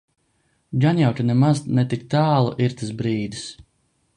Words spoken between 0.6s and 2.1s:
Gan jau, ka nemaz ne tik